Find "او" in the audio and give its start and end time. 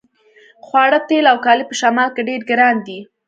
1.31-1.37